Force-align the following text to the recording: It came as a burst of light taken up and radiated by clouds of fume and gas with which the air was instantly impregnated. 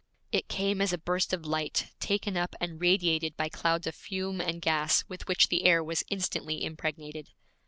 It 0.31 0.47
came 0.49 0.81
as 0.81 0.91
a 0.91 0.97
burst 0.97 1.31
of 1.31 1.45
light 1.45 1.91
taken 1.99 2.35
up 2.35 2.55
and 2.59 2.81
radiated 2.81 3.37
by 3.37 3.49
clouds 3.49 3.85
of 3.85 3.93
fume 3.93 4.41
and 4.41 4.59
gas 4.59 5.03
with 5.07 5.27
which 5.27 5.49
the 5.49 5.63
air 5.63 5.83
was 5.83 6.03
instantly 6.09 6.63
impregnated. 6.63 7.29